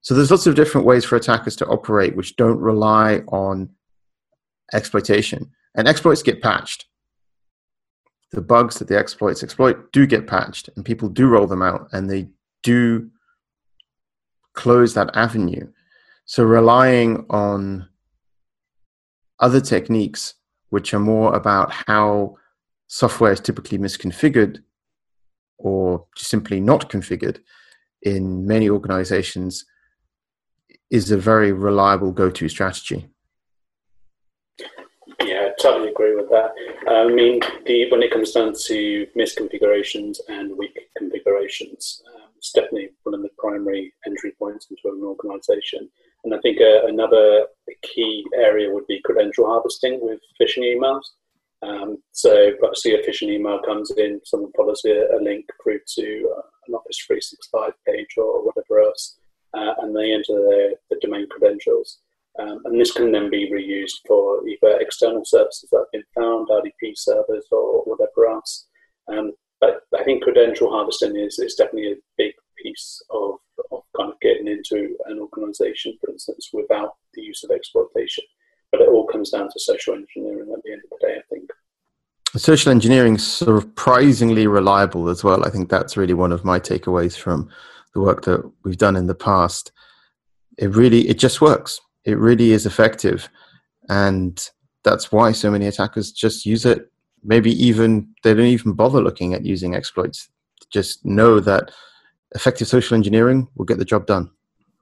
So 0.00 0.14
there's 0.14 0.30
lots 0.30 0.46
of 0.46 0.54
different 0.54 0.86
ways 0.86 1.04
for 1.04 1.16
attackers 1.16 1.56
to 1.56 1.66
operate 1.66 2.16
which 2.16 2.36
don't 2.36 2.58
rely 2.58 3.18
on 3.28 3.70
exploitation. 4.72 5.50
And 5.74 5.86
exploits 5.86 6.22
get 6.22 6.42
patched. 6.42 6.86
The 8.32 8.40
bugs 8.40 8.78
that 8.78 8.88
the 8.88 8.98
exploits 8.98 9.42
exploit 9.42 9.92
do 9.92 10.06
get 10.06 10.26
patched, 10.26 10.68
and 10.76 10.84
people 10.84 11.08
do 11.08 11.28
roll 11.28 11.46
them 11.46 11.62
out, 11.62 11.88
and 11.92 12.10
they 12.10 12.28
do 12.62 13.10
close 14.52 14.92
that 14.94 15.10
avenue. 15.14 15.66
So 16.26 16.44
relying 16.44 17.24
on 17.30 17.88
other 19.40 19.60
techniques, 19.60 20.34
which 20.70 20.92
are 20.92 21.00
more 21.00 21.34
about 21.34 21.72
how 21.72 22.36
software 22.88 23.32
is 23.32 23.40
typically 23.40 23.78
misconfigured 23.78 24.58
or 25.58 26.06
simply 26.16 26.60
not 26.60 26.90
configured 26.90 27.38
in 28.02 28.46
many 28.46 28.68
organizations, 28.68 29.64
is 30.90 31.10
a 31.10 31.18
very 31.18 31.52
reliable 31.52 32.12
go 32.12 32.30
to 32.30 32.48
strategy. 32.48 33.08
Yeah, 35.24 35.48
I 35.48 35.62
totally 35.62 35.90
agree 35.90 36.14
with 36.14 36.30
that. 36.30 36.52
Uh, 36.86 37.04
I 37.04 37.08
mean, 37.08 37.40
the, 37.66 37.90
when 37.90 38.02
it 38.02 38.12
comes 38.12 38.32
down 38.32 38.54
to 38.66 39.06
misconfigurations 39.16 40.18
and 40.28 40.56
weak 40.56 40.78
configurations, 40.96 42.02
um, 42.14 42.30
it's 42.36 42.52
definitely 42.52 42.90
one 43.02 43.14
of 43.14 43.22
the 43.22 43.30
primary 43.36 43.92
entry 44.06 44.32
points 44.38 44.68
into 44.70 44.94
an 44.96 45.02
organization. 45.02 45.88
And 46.24 46.34
I 46.34 46.38
think 46.40 46.60
uh, 46.60 46.86
another 46.86 47.46
key 47.82 48.24
area 48.34 48.72
would 48.72 48.86
be 48.86 49.00
credential 49.04 49.46
harvesting 49.46 49.98
with 50.00 50.20
phishing 50.40 50.62
emails. 50.62 51.02
Um, 51.62 51.98
so 52.12 52.52
obviously 52.62 52.94
a 52.94 53.02
phishing 53.02 53.30
email 53.30 53.60
comes 53.60 53.90
in, 53.90 54.20
someone 54.24 54.52
follows 54.56 54.82
a, 54.86 55.16
a 55.16 55.18
link 55.20 55.46
through 55.62 55.80
to 55.96 56.34
uh, 56.36 56.42
an 56.68 56.74
Office 56.74 56.98
365 57.06 57.72
page 57.86 58.14
or 58.16 58.44
whatever 58.44 58.80
else, 58.80 59.18
uh, 59.54 59.74
and 59.78 59.96
they 59.96 60.12
enter 60.12 60.34
their, 60.48 60.70
the 60.90 60.98
domain 61.00 61.26
credentials. 61.28 61.98
Um, 62.38 62.60
and 62.66 62.80
this 62.80 62.92
can 62.92 63.10
then 63.10 63.30
be 63.30 63.50
reused 63.50 64.06
for 64.06 64.46
either 64.46 64.78
external 64.80 65.24
services 65.24 65.68
that 65.70 65.78
have 65.78 65.92
been 65.92 66.04
found, 66.14 66.48
RDP 66.48 66.92
servers, 66.94 67.46
or 67.50 67.82
whatever 67.82 68.28
else. 68.28 68.66
Um, 69.08 69.32
but 69.60 69.80
I 69.98 70.04
think 70.04 70.22
credential 70.22 70.70
harvesting 70.70 71.16
is, 71.16 71.38
is 71.38 71.54
definitely 71.56 71.92
a 71.92 71.96
big 72.16 72.34
piece 72.62 73.02
of, 73.10 73.36
of 73.72 73.82
kind 73.96 74.12
of 74.12 74.20
getting 74.20 74.46
into 74.46 74.96
an 75.06 75.18
organization, 75.18 75.96
for 76.00 76.10
instance, 76.10 76.50
without 76.52 76.94
the 77.14 77.22
use 77.22 77.42
of 77.42 77.50
exploitation. 77.50 78.24
But 78.70 78.82
it 78.82 78.88
all 78.88 79.06
comes 79.06 79.30
down 79.30 79.48
to 79.50 79.60
social 79.60 79.94
engineering 79.94 80.52
at 80.54 80.62
the 80.62 80.72
end 80.72 80.82
of 80.84 80.90
the 80.90 81.06
day, 81.06 81.16
I 81.16 81.22
think. 81.34 81.50
Social 82.36 82.70
engineering 82.70 83.16
is 83.16 83.26
surprisingly 83.26 84.46
reliable 84.46 85.08
as 85.08 85.24
well. 85.24 85.44
I 85.44 85.50
think 85.50 85.70
that's 85.70 85.96
really 85.96 86.14
one 86.14 86.30
of 86.30 86.44
my 86.44 86.60
takeaways 86.60 87.16
from 87.16 87.50
the 87.94 88.00
work 88.00 88.24
that 88.24 88.50
we've 88.64 88.78
done 88.78 88.96
in 88.96 89.06
the 89.06 89.14
past. 89.14 89.72
It 90.56 90.74
really, 90.74 91.08
it 91.08 91.18
just 91.18 91.40
works 91.40 91.80
it 92.08 92.18
really 92.18 92.52
is 92.52 92.64
effective. 92.64 93.28
And 93.90 94.42
that's 94.82 95.12
why 95.12 95.32
so 95.32 95.50
many 95.50 95.66
attackers 95.66 96.10
just 96.10 96.46
use 96.46 96.64
it. 96.64 96.90
Maybe 97.22 97.52
even 97.62 98.08
they 98.22 98.32
don't 98.32 98.46
even 98.46 98.72
bother 98.72 99.02
looking 99.02 99.34
at 99.34 99.44
using 99.44 99.74
exploits. 99.74 100.30
Just 100.70 101.04
know 101.04 101.38
that 101.40 101.70
effective 102.34 102.66
social 102.66 102.94
engineering 102.94 103.46
will 103.56 103.66
get 103.66 103.78
the 103.78 103.84
job 103.84 104.06
done. 104.06 104.30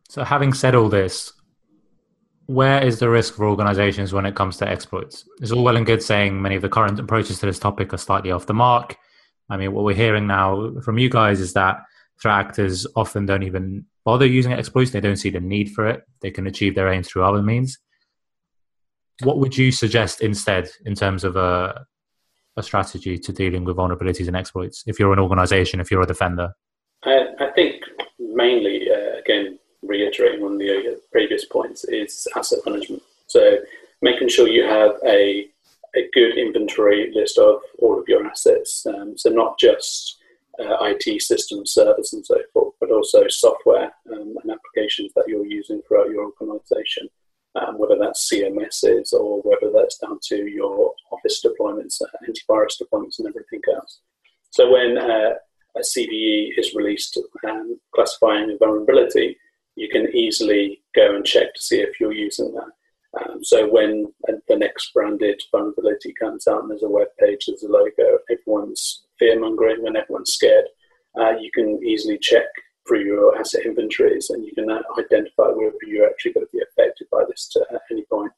So, 0.09 0.23
having 0.23 0.53
said 0.53 0.77
all 0.77 0.89
this, 0.89 1.33
where 2.47 2.85
is 2.85 3.01
the 3.01 3.09
risk 3.09 3.35
for 3.35 3.49
organizations 3.49 4.13
when 4.13 4.27
it 4.27 4.37
comes 4.37 4.57
to 4.59 4.69
exploits? 4.69 5.25
It's 5.41 5.51
all 5.51 5.65
well 5.65 5.77
and 5.77 5.87
good 5.87 6.03
saying 6.03 6.41
many 6.41 6.55
of 6.55 6.63
the 6.63 6.69
current 6.69 7.01
approaches 7.01 7.41
to 7.41 7.47
this 7.47 7.59
topic 7.59 7.93
are 7.93 7.99
slightly 7.99 8.31
off 8.31 8.47
the 8.47 8.55
mark. 8.55 8.97
I 9.51 9.57
mean, 9.57 9.73
what 9.73 9.85
we're 9.85 9.97
hearing 9.97 10.29
now 10.29 10.75
from 10.81 10.99
you 10.99 11.09
guys 11.09 11.41
is 11.41 11.55
that 11.55 11.83
threat 12.21 12.35
actors 12.35 12.87
often 12.97 13.27
don't 13.27 13.43
even 13.43 13.85
bother 14.05 14.27
using 14.27 14.53
exploits. 14.53 14.91
They 14.91 15.01
don't 15.01 15.17
see 15.17 15.31
the 15.31 15.41
need 15.41 15.71
for 15.73 15.87
it. 15.87 16.03
They 16.23 16.31
can 16.31 16.47
achieve 16.47 16.75
their 16.75 16.91
aims 16.93 17.09
through 17.09 17.25
other 17.25 17.43
means. 17.43 17.79
What 19.23 19.39
would 19.39 19.57
you 19.57 19.73
suggest 19.73 20.21
instead 20.21 20.69
in 20.85 20.95
terms 20.95 21.25
of 21.25 21.37
a, 21.37 21.87
a 22.57 22.63
strategy 22.63 23.19
to 23.19 23.33
dealing 23.33 23.65
with 23.65 23.77
vulnerabilities 23.77 24.29
and 24.29 24.37
exploits 24.37 24.85
if 24.87 24.99
you're 24.99 25.13
an 25.13 25.19
organization, 25.19 25.81
if 25.81 25.91
you're 25.91 26.03
a 26.03 26.07
defender? 26.07 26.53
I, 27.05 27.27
I 27.41 27.51
think 27.55 27.83
mainly, 28.19 28.89
uh, 28.91 29.19
again, 29.19 29.59
reiterating 29.83 30.45
of 30.45 30.59
the 30.59 30.71
uh, 30.71 30.97
previous 31.13 31.45
points, 31.45 31.85
is 31.85 32.27
asset 32.37 32.59
management. 32.67 33.03
So 33.27 33.59
making 34.03 34.29
sure 34.29 34.49
you 34.49 34.65
have 34.65 34.93
a, 35.05 35.47
a 35.95 36.09
good 36.13 36.37
inventory 36.37 37.11
list 37.15 37.39
of 37.39 37.61
all 37.79 37.99
of 37.99 38.07
your 38.09 38.27
assets. 38.27 38.87
Um, 38.87 39.17
so 39.17 39.31
not 39.31 39.59
just 39.59 40.19
uh, 40.61 40.77
IT 40.81 41.23
systems, 41.23 41.73
servers, 41.73 42.13
and 42.13 42.25
so 42.25 42.37
forth, 42.53 42.75
but 42.81 42.91
also 42.91 43.27
software 43.29 43.93
um, 44.13 44.35
and 44.43 44.53
applications 44.53 45.13
that 45.15 45.25
you're 45.27 45.47
using 45.47 45.83
throughout 45.83 46.11
your 46.11 46.31
organization, 46.41 47.09
um, 47.55 47.79
whether 47.79 47.97
that's 47.99 48.31
CMSs 48.33 49.13
or 49.13 49.41
whether 49.43 49.73
that's 49.73 49.99
down 49.99 50.19
to 50.29 50.47
your 50.47 50.93
Office 51.11 51.45
deployments, 51.45 52.01
uh, 52.03 52.07
antivirus 52.29 52.81
deployments, 52.83 53.19
and 53.19 53.29
everything 53.29 53.61
else. 53.75 54.01
So 54.51 54.71
when 54.73 54.99
uh, 54.99 55.35
a 55.77 55.81
CVE 55.81 56.59
is 56.59 56.75
released 56.75 57.19
um, 57.47 57.79
classifying 57.95 58.51
a 58.51 58.57
vulnerability, 58.57 59.37
you 59.77 59.89
can 59.89 60.09
easily 60.17 60.83
go 60.95 61.15
and 61.15 61.25
check 61.25 61.55
to 61.55 61.63
see 61.63 61.81
if 61.81 62.01
you're 62.01 62.13
using 62.13 62.53
that. 62.55 62.71
Um, 63.21 63.43
so 63.43 63.69
when 63.71 64.13
the 64.49 64.57
next 64.57 64.93
branded 64.93 65.41
vulnerability 65.51 66.13
comes 66.19 66.47
out 66.47 66.63
and 66.63 66.71
there's 66.71 66.83
a 66.83 66.89
web 66.89 67.09
page, 67.19 67.47
there's 67.47 67.63
a 67.63 67.69
logo, 67.69 68.19
everyone's 68.31 69.06
fear 69.19 69.39
mongering 69.39 69.83
when 69.83 69.97
everyone's 69.97 70.33
scared, 70.33 70.67
uh, 71.21 71.33
you 71.41 71.51
can 71.55 71.81
easily 71.85 72.19
check 72.19 72.45
through 72.87 73.05
your 73.05 73.37
asset 73.39 73.65
inventories 73.65 74.31
and 74.31 74.45
you 74.45 74.53
can 74.55 74.71
uh, 74.71 74.81
identify 74.99 75.49
whether 75.49 75.73
you're 75.87 76.07
actually 76.07 76.33
going 76.33 76.47
to 76.47 76.53
be 76.53 76.63
affected 76.63 77.07
by 77.11 77.23
this 77.29 77.49
to, 77.49 77.65
at 77.73 77.81
any 77.91 78.05
point. 78.05 78.33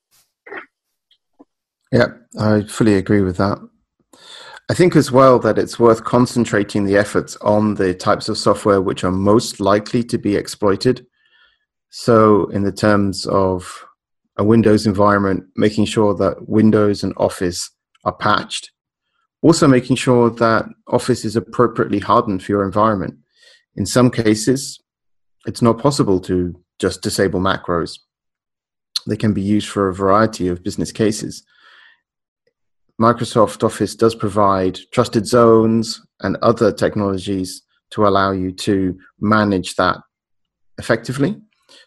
Yeah, 1.92 2.08
I 2.38 2.62
fully 2.62 2.94
agree 2.94 3.22
with 3.22 3.36
that. 3.38 3.58
I 4.70 4.74
think 4.74 4.96
as 4.96 5.10
well 5.10 5.38
that 5.38 5.58
it's 5.58 5.78
worth 5.78 6.04
concentrating 6.04 6.84
the 6.84 6.96
efforts 6.96 7.36
on 7.36 7.74
the 7.74 7.94
types 7.94 8.28
of 8.28 8.36
software 8.36 8.82
which 8.82 9.02
are 9.02 9.10
most 9.10 9.60
likely 9.60 10.02
to 10.04 10.18
be 10.18 10.36
exploited. 10.36 11.06
So, 11.90 12.48
in 12.48 12.64
the 12.64 12.72
terms 12.72 13.24
of 13.24 13.86
a 14.36 14.44
Windows 14.44 14.86
environment, 14.86 15.44
making 15.56 15.86
sure 15.86 16.14
that 16.16 16.48
Windows 16.48 17.02
and 17.02 17.14
Office 17.16 17.70
are 18.04 18.12
patched 18.14 18.70
also, 19.42 19.68
making 19.68 19.96
sure 19.96 20.30
that 20.30 20.66
Office 20.88 21.24
is 21.24 21.36
appropriately 21.36 22.00
hardened 22.00 22.42
for 22.42 22.52
your 22.52 22.64
environment. 22.64 23.14
In 23.76 23.86
some 23.86 24.10
cases, 24.10 24.80
it's 25.46 25.62
not 25.62 25.78
possible 25.78 26.18
to 26.20 26.54
just 26.80 27.02
disable 27.02 27.40
macros. 27.40 27.98
They 29.06 29.16
can 29.16 29.32
be 29.32 29.42
used 29.42 29.68
for 29.68 29.88
a 29.88 29.94
variety 29.94 30.48
of 30.48 30.64
business 30.64 30.90
cases. 30.90 31.44
Microsoft 33.00 33.62
Office 33.62 33.94
does 33.94 34.14
provide 34.14 34.78
trusted 34.92 35.26
zones 35.26 36.00
and 36.20 36.36
other 36.42 36.72
technologies 36.72 37.62
to 37.90 38.06
allow 38.06 38.32
you 38.32 38.50
to 38.50 38.98
manage 39.20 39.76
that 39.76 39.98
effectively. 40.78 41.40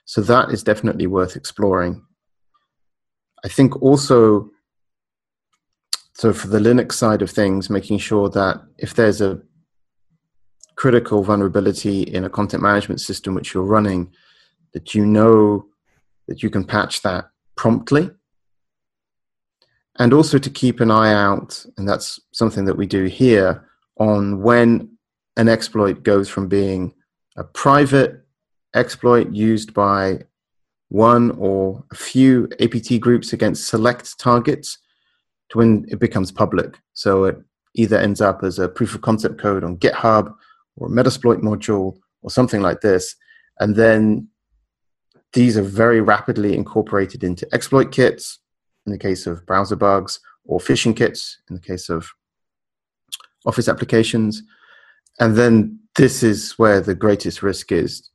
So 0.05 0.21
that 0.21 0.51
is 0.51 0.63
definitely 0.63 1.07
worth 1.07 1.35
exploring. 1.35 2.05
I 3.43 3.49
think 3.49 3.81
also 3.81 4.49
so 6.13 6.33
for 6.33 6.47
the 6.47 6.59
Linux 6.59 6.93
side 6.93 7.21
of 7.21 7.29
things, 7.29 7.69
making 7.69 7.97
sure 7.97 8.29
that 8.29 8.61
if 8.77 8.93
there's 8.93 9.21
a 9.21 9.41
critical 10.75 11.23
vulnerability 11.23 12.03
in 12.03 12.23
a 12.23 12.29
content 12.29 12.63
management 12.63 13.01
system 13.01 13.33
which 13.33 13.53
you're 13.53 13.63
running, 13.63 14.11
that 14.73 14.93
you 14.93 15.05
know 15.05 15.65
that 16.27 16.43
you 16.43 16.49
can 16.49 16.63
patch 16.63 17.01
that 17.01 17.29
promptly. 17.55 18.09
And 19.99 20.13
also 20.13 20.37
to 20.37 20.49
keep 20.49 20.79
an 20.79 20.89
eye 20.89 21.13
out, 21.13 21.65
and 21.77 21.87
that's 21.87 22.19
something 22.31 22.65
that 22.65 22.77
we 22.77 22.87
do 22.87 23.05
here, 23.05 23.67
on 23.97 24.41
when 24.41 24.97
an 25.37 25.47
exploit 25.47 26.03
goes 26.03 26.29
from 26.29 26.47
being 26.47 26.93
a 27.37 27.43
private 27.43 28.25
exploit 28.73 29.31
used 29.31 29.73
by 29.73 30.23
one 30.89 31.31
or 31.31 31.83
a 31.91 31.95
few 31.95 32.49
APT 32.59 32.99
groups 32.99 33.33
against 33.33 33.67
select 33.67 34.19
targets 34.19 34.77
to 35.51 35.57
when 35.57 35.85
it 35.89 35.99
becomes 35.99 36.31
public. 36.31 36.79
So 36.93 37.25
it 37.25 37.37
either 37.75 37.97
ends 37.97 38.21
up 38.21 38.43
as 38.43 38.59
a 38.59 38.67
proof 38.67 38.95
of 38.95 39.01
concept 39.01 39.39
code 39.39 39.63
on 39.63 39.77
GitHub 39.77 40.33
or 40.77 40.87
a 40.87 40.91
Metasploit 40.91 41.41
module 41.41 41.97
or 42.21 42.29
something 42.29 42.61
like 42.61 42.81
this. 42.81 43.15
And 43.59 43.75
then 43.75 44.27
these 45.33 45.57
are 45.57 45.63
very 45.63 46.01
rapidly 46.01 46.55
incorporated 46.55 47.23
into 47.23 47.47
exploit 47.53 47.91
kits 47.91 48.39
in 48.85 48.91
the 48.91 48.97
case 48.97 49.27
of 49.27 49.45
browser 49.45 49.75
bugs 49.75 50.19
or 50.45 50.59
phishing 50.59 50.95
kits 50.95 51.37
in 51.49 51.55
the 51.55 51.61
case 51.61 51.89
of 51.89 52.09
Office 53.45 53.67
applications. 53.67 54.43
And 55.19 55.35
then 55.35 55.79
this 55.95 56.23
is 56.23 56.53
where 56.53 56.79
the 56.79 56.95
greatest 56.95 57.41
risk 57.41 57.71
is, 57.71 58.09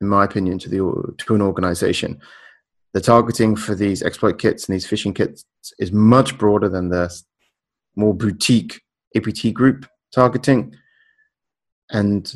in 0.00 0.08
my 0.08 0.24
opinion, 0.24 0.58
to 0.60 0.68
the 0.68 1.14
to 1.18 1.34
an 1.34 1.42
organization 1.42 2.20
the 2.98 3.04
targeting 3.04 3.54
for 3.54 3.76
these 3.76 4.02
exploit 4.02 4.40
kits 4.40 4.66
and 4.66 4.74
these 4.74 4.84
phishing 4.84 5.14
kits 5.14 5.44
is 5.78 5.92
much 5.92 6.36
broader 6.36 6.68
than 6.68 6.88
the 6.88 7.08
more 7.94 8.12
boutique 8.12 8.82
APT 9.14 9.54
group 9.54 9.86
targeting. 10.12 10.74
And 11.90 12.34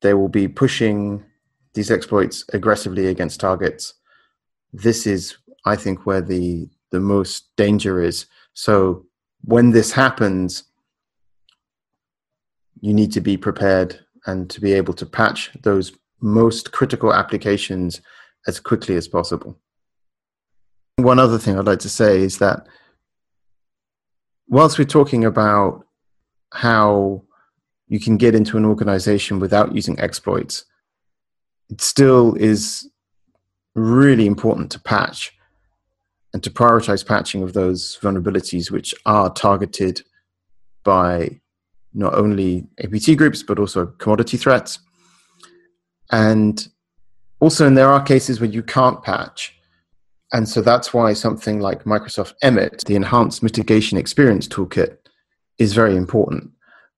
they 0.00 0.14
will 0.14 0.30
be 0.30 0.48
pushing 0.48 1.22
these 1.74 1.90
exploits 1.90 2.42
aggressively 2.54 3.08
against 3.08 3.38
targets. 3.38 3.92
This 4.72 5.06
is, 5.06 5.36
I 5.66 5.76
think, 5.76 6.06
where 6.06 6.22
the, 6.22 6.70
the 6.90 7.00
most 7.00 7.54
danger 7.58 8.02
is. 8.02 8.24
So 8.54 9.04
when 9.44 9.72
this 9.72 9.92
happens, 9.92 10.64
you 12.80 12.94
need 12.94 13.12
to 13.12 13.20
be 13.20 13.36
prepared 13.36 14.00
and 14.24 14.48
to 14.48 14.58
be 14.58 14.72
able 14.72 14.94
to 14.94 15.04
patch 15.04 15.50
those 15.64 15.92
most 16.22 16.72
critical 16.72 17.12
applications 17.12 18.00
as 18.46 18.60
quickly 18.60 18.96
as 18.96 19.08
possible. 19.08 19.58
One 20.96 21.18
other 21.18 21.38
thing 21.38 21.58
I'd 21.58 21.66
like 21.66 21.80
to 21.80 21.88
say 21.88 22.22
is 22.22 22.38
that 22.38 22.66
whilst 24.48 24.78
we're 24.78 24.84
talking 24.84 25.24
about 25.24 25.86
how 26.52 27.22
you 27.88 28.00
can 28.00 28.16
get 28.16 28.34
into 28.34 28.56
an 28.56 28.64
organization 28.64 29.38
without 29.40 29.74
using 29.74 29.98
exploits, 29.98 30.64
it 31.70 31.80
still 31.80 32.34
is 32.34 32.88
really 33.74 34.26
important 34.26 34.70
to 34.72 34.80
patch. 34.80 35.32
and 36.32 36.44
to 36.44 36.50
prioritize 36.50 37.04
patching 37.04 37.42
of 37.42 37.54
those 37.54 37.98
vulnerabilities 38.00 38.70
which 38.70 38.94
are 39.04 39.32
targeted 39.32 40.00
by 40.84 41.40
not 41.92 42.14
only 42.14 42.68
APT 42.84 43.16
groups 43.16 43.42
but 43.42 43.58
also 43.58 43.86
commodity 43.98 44.36
threats. 44.36 44.78
And 46.12 46.68
also, 47.40 47.66
and 47.66 47.76
there 47.76 47.88
are 47.88 48.02
cases 48.02 48.40
where 48.40 48.50
you 48.50 48.62
can't 48.62 49.02
patch. 49.02 49.56
And 50.32 50.48
so 50.48 50.62
that's 50.62 50.94
why 50.94 51.12
something 51.12 51.60
like 51.60 51.84
Microsoft 51.84 52.34
EMET, 52.44 52.84
the 52.84 52.94
Enhanced 52.94 53.42
Mitigation 53.42 53.98
Experience 53.98 54.46
Toolkit, 54.46 54.98
is 55.58 55.72
very 55.72 55.96
important. 55.96 56.50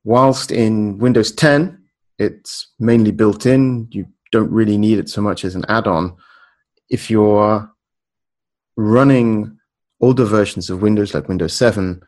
Whilst 0.05 0.52
in 0.52 0.98
Windows 0.98 1.33
10, 1.33 1.83
it's 2.18 2.72
mainly 2.78 3.12
built 3.12 3.46
in, 3.46 3.88
you 3.90 4.07
don't 4.33 4.50
really 4.50 4.76
need 4.76 4.98
it 4.98 5.09
so 5.09 5.22
much 5.22 5.44
as 5.44 5.55
an 5.55 5.64
add 5.68 5.87
on. 5.87 6.16
If 6.90 7.11
you're 7.11 7.70
running 8.76 9.59
older 10.00 10.24
versions 10.24 10.68
of 10.68 10.83
Windows 10.83 11.14
like 11.14 11.28
Windows 11.28 11.55
7, 11.55 12.02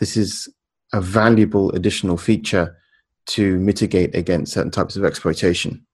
this 0.00 0.16
is 0.16 0.48
a 0.92 1.00
valuable 1.00 1.70
additional 1.72 2.16
feature 2.16 2.76
to 3.24 3.58
mitigate 3.58 4.14
against 4.14 4.52
certain 4.52 4.70
types 4.70 4.96
of 4.96 5.04
exploitation. 5.04 5.86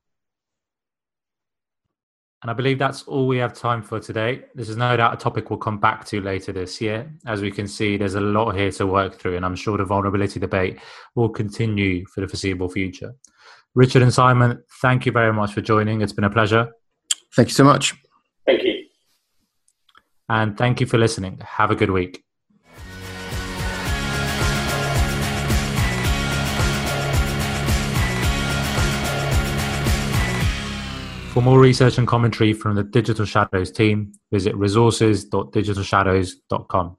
And 2.42 2.50
I 2.52 2.54
believe 2.54 2.78
that's 2.78 3.02
all 3.02 3.26
we 3.26 3.38
have 3.38 3.52
time 3.52 3.82
for 3.82 3.98
today. 3.98 4.44
This 4.54 4.68
is 4.68 4.76
no 4.76 4.96
doubt 4.96 5.12
a 5.12 5.16
topic 5.16 5.50
we'll 5.50 5.58
come 5.58 5.78
back 5.78 6.04
to 6.06 6.20
later 6.20 6.52
this 6.52 6.80
year. 6.80 7.12
As 7.26 7.40
we 7.40 7.50
can 7.50 7.66
see, 7.66 7.96
there's 7.96 8.14
a 8.14 8.20
lot 8.20 8.54
here 8.54 8.70
to 8.72 8.86
work 8.86 9.18
through, 9.18 9.36
and 9.36 9.44
I'm 9.44 9.56
sure 9.56 9.76
the 9.76 9.84
vulnerability 9.84 10.38
debate 10.38 10.78
will 11.16 11.28
continue 11.28 12.06
for 12.06 12.20
the 12.20 12.28
foreseeable 12.28 12.68
future. 12.68 13.14
Richard 13.74 14.02
and 14.02 14.14
Simon, 14.14 14.62
thank 14.80 15.04
you 15.04 15.10
very 15.10 15.32
much 15.32 15.52
for 15.52 15.60
joining. 15.60 16.00
It's 16.00 16.12
been 16.12 16.24
a 16.24 16.30
pleasure. 16.30 16.68
Thank 17.34 17.48
you 17.48 17.54
so 17.54 17.64
much. 17.64 17.94
Thank 18.46 18.62
you. 18.62 18.84
And 20.28 20.56
thank 20.56 20.80
you 20.80 20.86
for 20.86 20.98
listening. 20.98 21.40
Have 21.44 21.72
a 21.72 21.76
good 21.76 21.90
week. 21.90 22.24
For 31.38 31.42
more 31.42 31.60
research 31.60 31.98
and 31.98 32.08
commentary 32.08 32.52
from 32.52 32.74
the 32.74 32.82
Digital 32.82 33.24
Shadows 33.24 33.70
team, 33.70 34.12
visit 34.32 34.56
resources.digitalshadows.com. 34.56 36.96